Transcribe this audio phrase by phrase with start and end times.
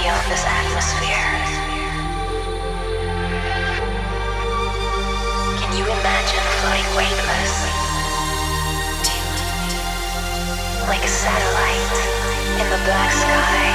[0.00, 1.28] this atmosphere.
[5.60, 7.54] Can you imagine floating weightless?
[10.88, 11.98] Like a satellite
[12.60, 13.66] in the black sky.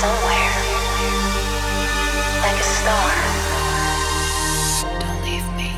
[0.00, 0.54] Somewhere.
[2.40, 3.12] Like a star.
[4.98, 5.70] Don't leave me.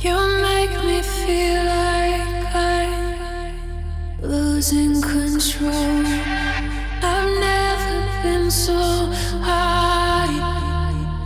[0.00, 1.67] You make me feel
[4.72, 6.04] losing control.
[7.02, 9.06] I've never been so
[9.40, 10.28] high,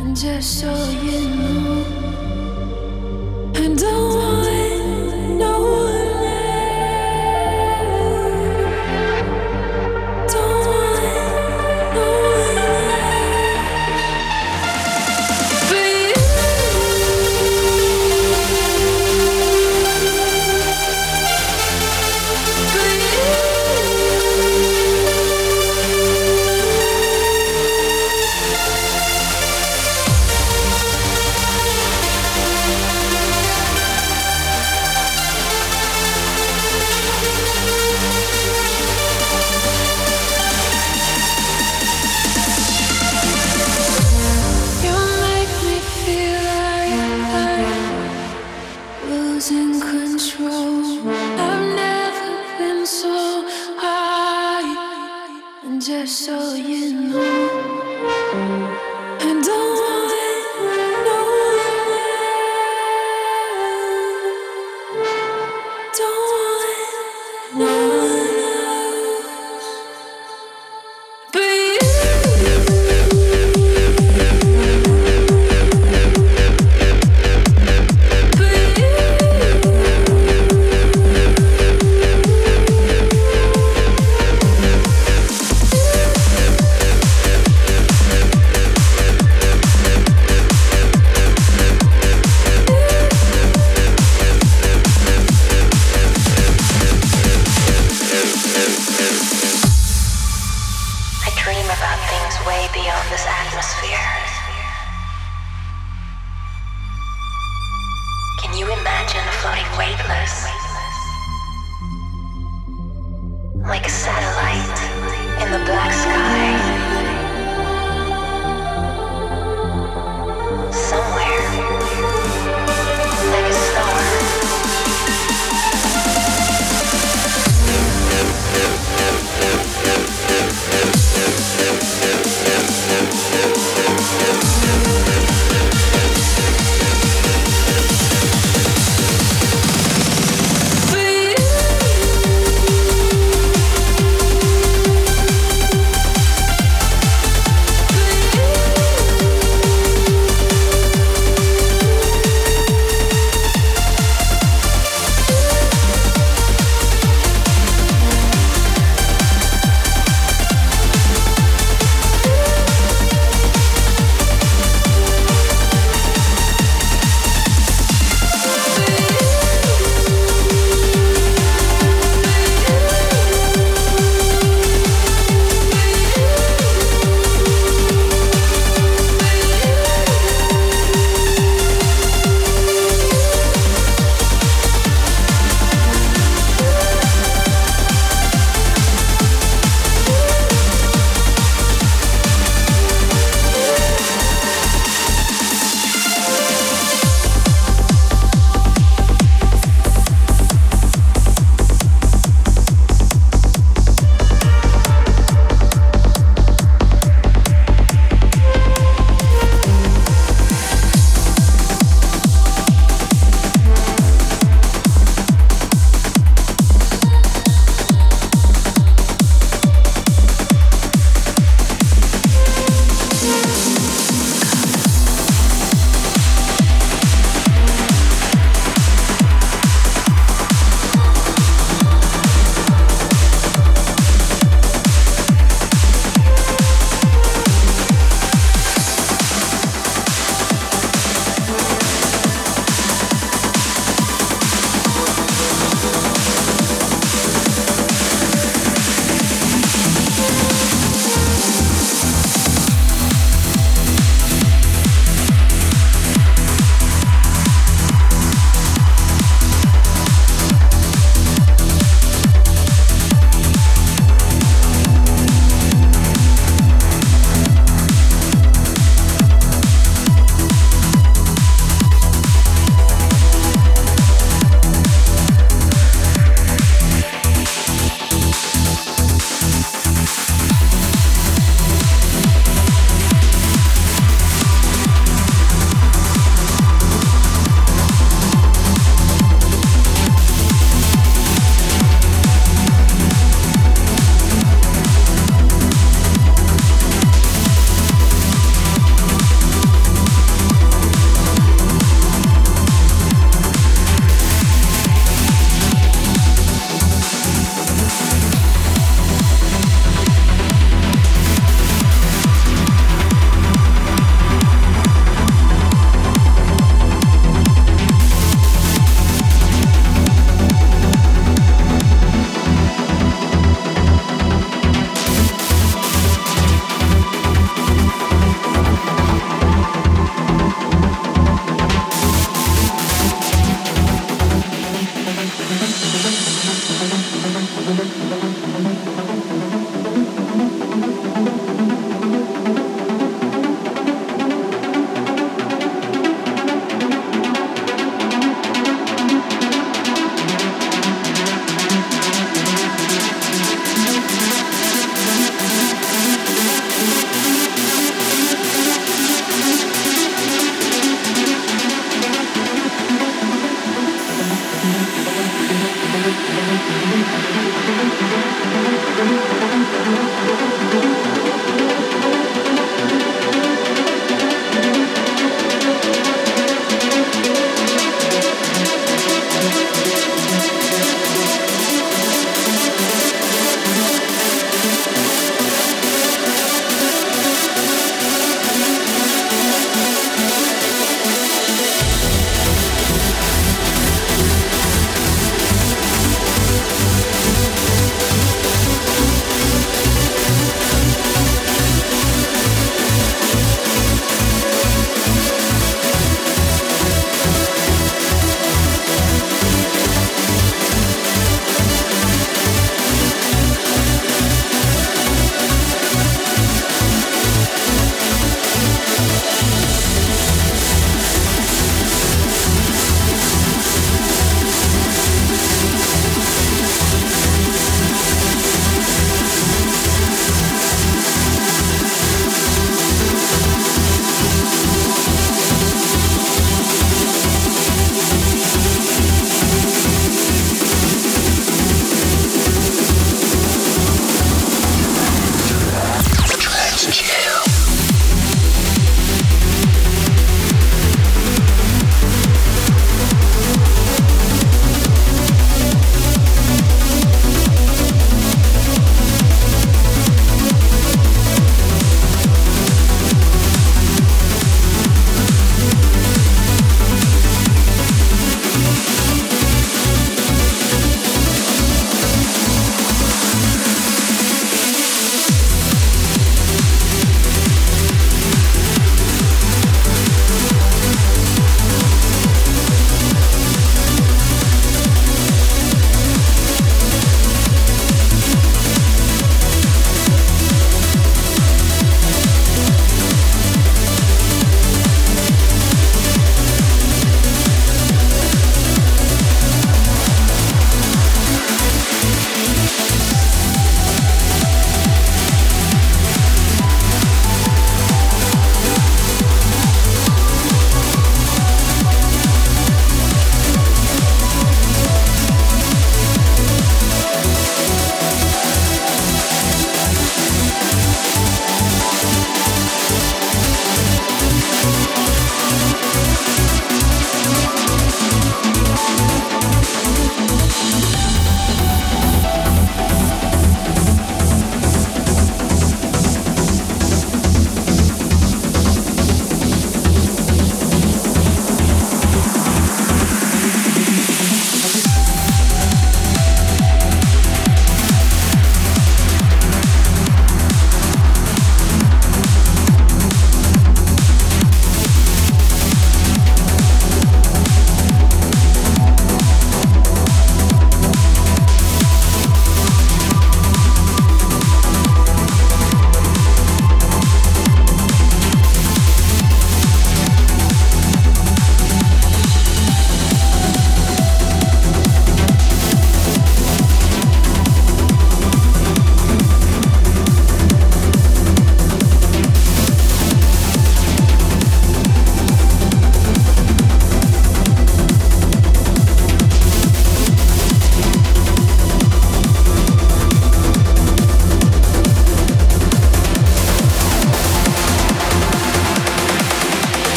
[0.00, 0.97] and just so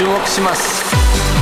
[0.00, 1.39] 注目します。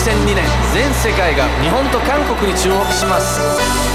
[0.00, 3.89] 2002年全世界が日本と韓国に注目します。